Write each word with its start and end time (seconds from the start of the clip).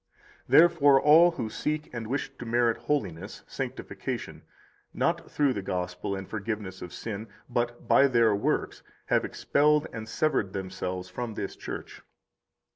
Therefore 0.47 0.99
all 0.99 1.29
who 1.33 1.47
seek 1.51 1.93
and 1.93 2.07
wish 2.07 2.35
to 2.39 2.43
merit 2.47 2.75
holiness 2.75 3.43
[sanctification], 3.45 4.41
not 4.95 5.29
through 5.29 5.53
the 5.53 5.61
Gospel 5.61 6.15
and 6.15 6.27
forgiveness 6.27 6.81
of 6.81 6.91
sin, 6.91 7.27
but 7.47 7.87
by 7.87 8.07
their 8.07 8.35
works, 8.35 8.81
have 9.13 9.23
expelled 9.23 9.85
and 9.93 10.09
severed 10.09 10.53
themselves 10.53 11.07
[from 11.07 11.35
this 11.35 11.55
Church]. 11.55 12.01